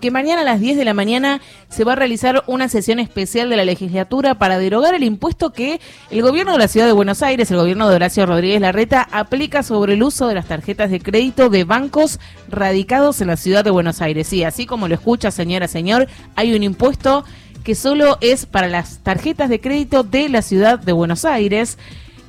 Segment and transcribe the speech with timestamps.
[0.00, 3.50] que mañana a las 10 de la mañana se va a realizar una sesión especial
[3.50, 5.80] de la legislatura para derogar el impuesto que
[6.12, 9.64] el gobierno de la ciudad de Buenos Aires, el gobierno de Horacio Rodríguez Larreta, aplica
[9.64, 13.72] sobre el uso de las tarjetas de crédito de bancos radicados en la ciudad de
[13.72, 14.28] Buenos Aires.
[14.28, 16.06] Sí, así como lo escucha señora, señor,
[16.36, 17.24] hay un impuesto
[17.64, 21.76] que solo es para las tarjetas de crédito de la ciudad de Buenos Aires.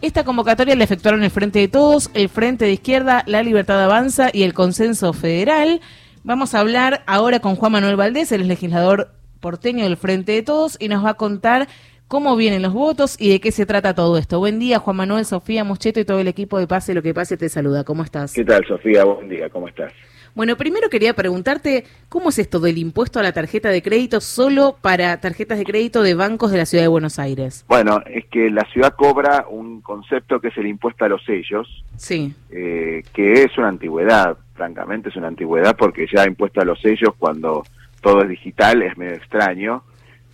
[0.02, 4.32] Esta convocatoria la efectuaron el Frente de Todos, el Frente de Izquierda, la Libertad Avanza
[4.34, 5.82] y el Consenso Federal.
[6.24, 10.76] Vamos a hablar ahora con Juan Manuel Valdés, el legislador porteño del Frente de Todos,
[10.80, 11.70] y nos va a contar
[12.10, 14.38] cómo vienen los votos y de qué se trata todo esto.
[14.40, 17.38] Buen día, Juan Manuel, Sofía Moscheto y todo el equipo de Pase lo que pase
[17.38, 17.86] te saluda.
[17.86, 18.34] ¿Cómo estás?
[18.34, 19.06] ¿Qué tal, Sofía?
[19.06, 19.94] Buen día, ¿cómo estás?
[20.36, 24.78] Bueno, primero quería preguntarte, ¿cómo es esto del impuesto a la tarjeta de crédito solo
[24.82, 27.66] para tarjetas de crédito de bancos de la Ciudad de Buenos Aires?
[27.68, 31.68] Bueno, es que la ciudad cobra un concepto que es el impuesto a los sellos,
[31.98, 32.34] sí.
[32.52, 37.16] Eh, que es una antigüedad francamente es una antigüedad porque ya impuesto a los sellos
[37.18, 37.64] cuando
[38.02, 39.84] todo es digital es medio extraño.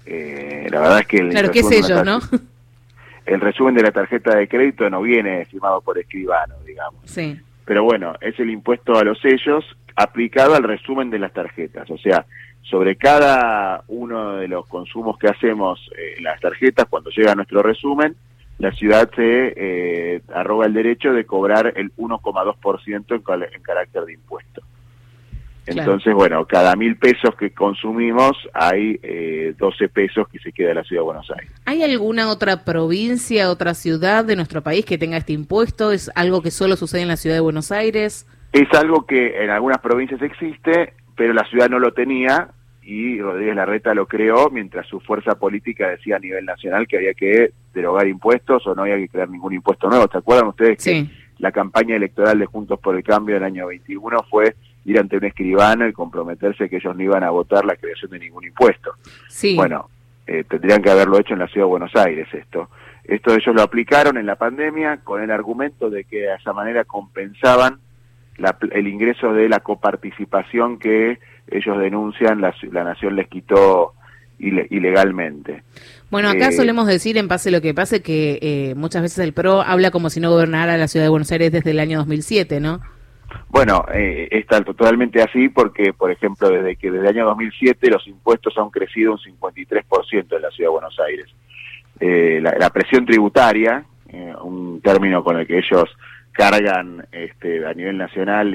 [0.05, 1.17] Eh, la verdad es que...
[1.17, 2.19] El claro, ¿qué sellos, no?
[3.25, 7.02] El resumen de la tarjeta de crédito no viene firmado por escribano, digamos.
[7.06, 7.39] Sí.
[7.66, 11.89] Pero bueno, es el impuesto a los sellos aplicado al resumen de las tarjetas.
[11.89, 12.25] O sea,
[12.61, 15.80] sobre cada uno de los consumos que hacemos
[16.17, 18.16] en las tarjetas, cuando llega nuestro resumen,
[18.57, 24.13] la ciudad se eh, arroga el derecho de cobrar el 1,2% en, en carácter de
[24.13, 24.61] impuesto.
[25.67, 30.75] Entonces, bueno, cada mil pesos que consumimos hay eh, 12 pesos que se queda en
[30.75, 31.52] la ciudad de Buenos Aires.
[31.66, 35.91] ¿Hay alguna otra provincia, otra ciudad de nuestro país que tenga este impuesto?
[35.91, 38.27] ¿Es algo que solo sucede en la ciudad de Buenos Aires?
[38.52, 42.50] Es algo que en algunas provincias existe, pero la ciudad no lo tenía
[42.83, 47.16] y Rodríguez Larreta lo creó mientras su fuerza política decía a nivel nacional que había
[47.16, 50.07] que derogar impuestos o no había que crear ningún impuesto nuevo.
[50.11, 51.07] ¿Se acuerdan ustedes que
[51.39, 54.55] la campaña electoral de Juntos por el Cambio del año 21 fue
[54.86, 58.19] ir ante un escribano y comprometerse que ellos no iban a votar la creación de
[58.19, 58.94] ningún impuesto?
[59.28, 59.55] Sí.
[59.55, 59.89] Bueno,
[60.28, 62.69] eh, tendrían que haberlo hecho en la ciudad de Buenos Aires esto.
[63.03, 66.85] Esto ellos lo aplicaron en la pandemia con el argumento de que de esa manera
[66.85, 67.79] compensaban
[68.72, 73.94] el ingreso de la coparticipación que ellos denuncian la, la nación les quitó
[74.40, 75.63] ilegalmente.
[76.12, 79.34] Bueno, acá eh, solemos decir, en pase lo que pase, que eh, muchas veces el
[79.34, 82.59] PRO habla como si no gobernara la ciudad de Buenos Aires desde el año 2007,
[82.59, 82.81] ¿no?
[83.50, 88.08] Bueno, eh, está totalmente así porque, por ejemplo, desde que desde el año 2007 los
[88.08, 91.28] impuestos han crecido un 53% en la ciudad de Buenos Aires.
[92.00, 93.85] la, presión tributaria,
[94.41, 95.90] un término con el que ellos
[96.31, 98.53] cargan este, a nivel nacional,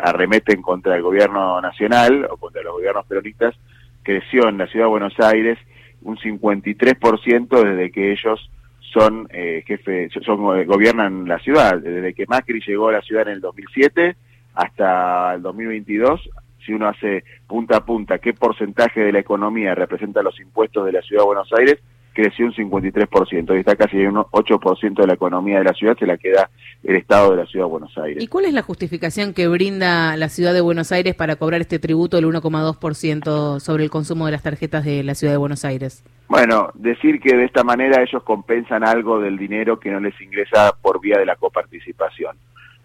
[0.00, 3.54] arremeten contra el gobierno nacional o contra los gobiernos peronistas,
[4.02, 5.58] creció en la ciudad de Buenos Aires
[6.02, 8.50] un 53% desde que ellos
[8.92, 11.78] son eh, jefe, son, eh, gobiernan la ciudad.
[11.78, 14.16] Desde que Macri llegó a la ciudad en el 2007
[14.54, 16.28] hasta el 2022,
[16.64, 20.92] si uno hace punta a punta qué porcentaje de la economía representa los impuestos de
[20.92, 21.78] la ciudad de Buenos Aires,
[22.12, 26.06] creció un 53%, y está casi un 8% de la economía de la ciudad, se
[26.06, 26.50] la queda
[26.82, 28.22] el Estado de la Ciudad de Buenos Aires.
[28.22, 31.78] ¿Y cuál es la justificación que brinda la Ciudad de Buenos Aires para cobrar este
[31.78, 36.04] tributo del 1,2% sobre el consumo de las tarjetas de la Ciudad de Buenos Aires?
[36.28, 40.72] Bueno, decir que de esta manera ellos compensan algo del dinero que no les ingresa
[40.80, 42.36] por vía de la coparticipación,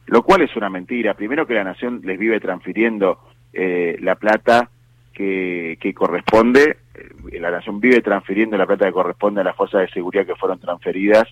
[0.08, 1.14] lo cual es una mentira.
[1.14, 3.20] Primero que la Nación les vive transfiriendo
[3.54, 4.70] eh, la plata
[5.17, 6.78] que, que corresponde
[7.31, 10.35] eh, la Nación vive transfiriendo la plata que corresponde a las fuerzas de seguridad que
[10.35, 11.23] fueron transferidas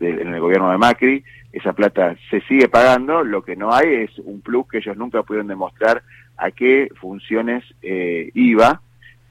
[0.00, 1.24] en el gobierno de Macri.
[1.52, 5.22] Esa plata se sigue pagando, lo que no hay es un plus que ellos nunca
[5.22, 6.02] pudieron demostrar
[6.36, 8.80] a qué funciones eh, iba.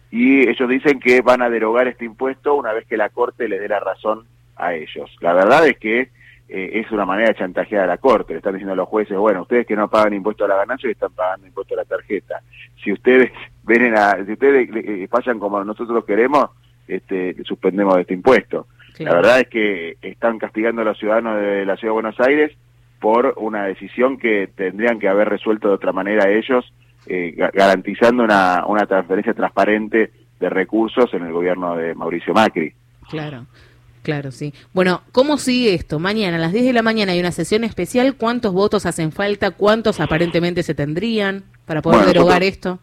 [0.10, 3.60] Y ellos dicen que van a derogar este impuesto una vez que la Corte les
[3.60, 4.26] dé la razón
[4.56, 5.10] a ellos.
[5.20, 6.10] La verdad es que
[6.50, 8.34] eh, es una manera de chantajear a la Corte.
[8.34, 10.90] Le están diciendo a los jueces, bueno, ustedes que no pagan impuesto a la ganancia
[10.90, 12.42] están pagando impuesto a la tarjeta.
[12.84, 13.32] Si ustedes
[13.64, 16.50] ven a, si ustedes eh, fallan como nosotros queremos,
[16.88, 18.68] este, suspendemos este impuesto.
[19.00, 22.52] La verdad es que están castigando a los ciudadanos de la Ciudad de Buenos Aires
[23.00, 26.72] por una decisión que tendrían que haber resuelto de otra manera ellos,
[27.08, 32.74] eh, garantizando una, una transferencia transparente de recursos en el gobierno de Mauricio Macri.
[33.10, 33.46] Claro.
[34.04, 34.54] Claro, sí.
[34.74, 35.98] Bueno, ¿cómo sigue esto?
[35.98, 38.16] Mañana a las 10 de la mañana hay una sesión especial.
[38.16, 39.52] ¿Cuántos votos hacen falta?
[39.52, 42.80] ¿Cuántos aparentemente se tendrían para poder derogar esto?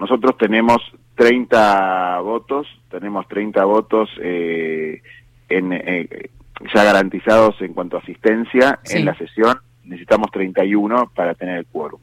[0.00, 0.78] Nosotros tenemos
[1.16, 5.02] 30 votos, tenemos 30 votos eh,
[5.50, 6.30] en, eh,
[6.74, 9.58] ya garantizados en cuanto a asistencia en la sesión.
[9.84, 12.00] Necesitamos 31 para tener el quórum.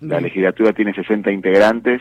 [0.00, 2.00] La legislatura tiene 60 integrantes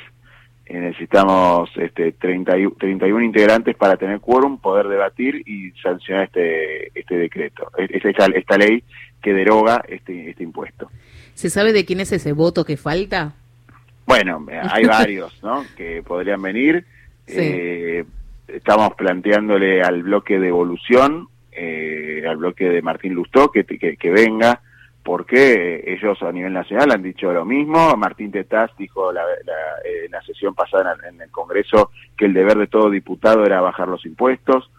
[0.69, 7.71] eh, necesitamos este, 31 integrantes para tener quórum, poder debatir y sancionar este, este decreto,
[7.77, 8.83] esta, esta ley
[9.21, 10.89] que deroga este, este impuesto.
[11.33, 13.33] ¿Se sabe de quién es ese voto que falta?
[14.05, 15.63] Bueno, hay varios, ¿no?
[15.75, 16.83] Que podrían venir.
[17.27, 18.03] Eh,
[18.47, 24.61] estamos planteándole al bloque de evolución, eh, al bloque de Martín Lustó, que, que, venga,
[25.07, 27.95] porque ellos a nivel nacional han dicho lo mismo.
[27.95, 32.57] Martín Tetaz dijo la, eh, en la sesión pasada en, el Congreso que el deber
[32.57, 34.69] de todo diputado era bajar los impuestos.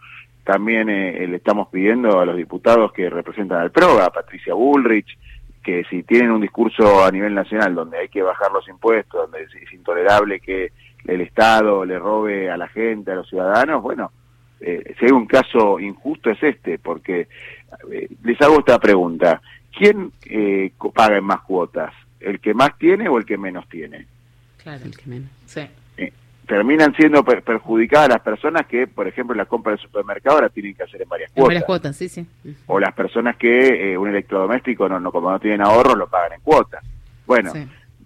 [0.43, 5.17] También le estamos pidiendo a los diputados que representan al PRO, a Patricia Bullrich,
[5.63, 9.41] que si tienen un discurso a nivel nacional donde hay que bajar los impuestos, donde
[9.41, 10.73] es, intolerable que
[11.05, 14.11] el Estado le robe a la gente, a los ciudadanos, bueno,
[14.61, 17.27] eh, si hay un caso injusto es este, porque
[17.91, 19.41] eh, les hago esta pregunta,
[19.79, 21.93] ¿quién eh, paga en más cuotas?
[22.19, 24.05] ¿El que más tiene o el que menos tiene?
[24.61, 25.61] Claro, el que menos, sí
[26.49, 30.81] terminan siendo perjudicadas las personas que, por ejemplo, la compra del supermercado la tienen que
[30.81, 31.43] hacer en varias cuotas.
[31.43, 32.25] En varias cuotas, sí, sí.
[32.65, 36.33] O las personas que eh, un electrodoméstico, no, no, como no tienen ahorro, lo pagan
[36.33, 36.83] en cuotas.
[37.27, 37.53] Bueno,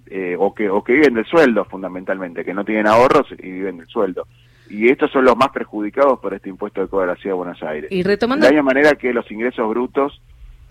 [0.08, 3.78] eh, o, que, o que viven del sueldo, fundamentalmente, que no tienen ahorros y viven
[3.78, 4.28] del sueldo.
[4.70, 7.38] Y estos son los más perjudicados por este impuesto de cobro de la Ciudad de
[7.38, 7.92] Buenos Aires.
[7.94, 8.46] Y retomando...
[8.46, 10.22] De la misma manera que los ingresos brutos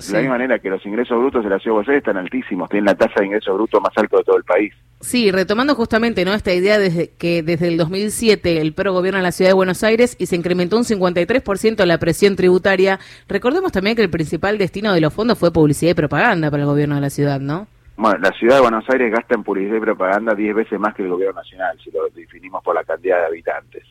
[0.06, 2.16] de la misma manera que los ingresos brutos de la ciudad de Buenos Aires están
[2.16, 4.72] altísimos, tienen la tasa de ingresos brutos más alta de todo el país.
[5.00, 9.32] Sí, retomando justamente no esta idea desde que desde el 2007 el PRO gobierna la
[9.32, 14.02] ciudad de Buenos Aires y se incrementó un 53% la presión tributaria, recordemos también que
[14.02, 17.10] el principal destino de los fondos fue publicidad y propaganda para el gobierno de la
[17.10, 17.66] ciudad, ¿no?
[17.96, 21.02] Bueno, la ciudad de Buenos Aires gasta en publicidad y propaganda 10 veces más que
[21.02, 23.82] el gobierno nacional, si lo definimos por la cantidad de habitantes.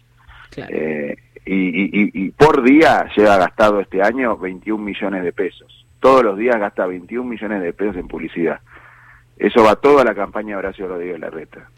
[0.55, 1.15] Eh,
[1.45, 6.59] y, y por día lleva gastado este año 21 millones de pesos todos los días
[6.59, 8.59] gasta 21 millones de pesos en publicidad.
[9.37, 11.69] Eso va todo a la campaña Horacio Rodríguez Larreta.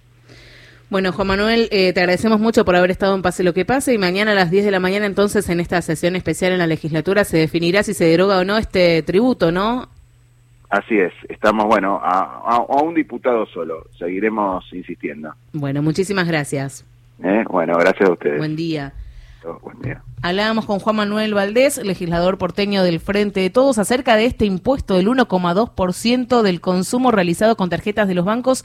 [0.90, 3.94] Bueno, Juan Manuel, eh, te agradecemos mucho por haber estado en Pase lo que pase
[3.94, 6.68] y mañana a las 10 de la mañana entonces en esta sesión especial en la
[6.68, 9.88] legislatura se definirá si se deroga o no este tributo, ¿no?
[10.70, 15.34] Así es, estamos, bueno, a, un diputado solo, seguiremos insistiendo.
[15.52, 16.86] Bueno, muchísimas gracias.
[17.24, 18.38] Eh, bueno, gracias a ustedes.
[18.38, 18.94] Buen día.
[20.26, 24.96] Hablábamos con Juan Manuel Valdés, legislador porteño del Frente de Todos, acerca de este impuesto
[24.96, 28.64] del 1,2% del consumo realizado con tarjetas de los bancos